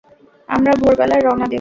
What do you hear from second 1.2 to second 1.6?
রওনা দেব।